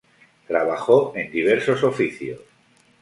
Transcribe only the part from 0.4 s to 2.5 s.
Trabajó en diversos oficios.